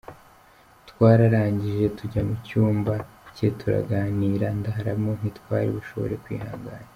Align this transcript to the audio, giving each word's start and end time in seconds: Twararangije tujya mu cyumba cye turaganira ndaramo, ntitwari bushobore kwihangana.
Twararangije 0.89 1.85
tujya 1.97 2.21
mu 2.27 2.35
cyumba 2.47 2.93
cye 3.35 3.47
turaganira 3.59 4.47
ndaramo, 4.59 5.11
ntitwari 5.19 5.69
bushobore 5.77 6.15
kwihangana. 6.25 6.85